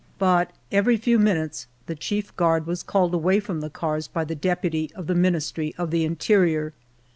[0.17, 4.33] But every few minutes the chief guard was called away from the cars by the
[4.33, 6.73] deputy of the Ministry of the Interior.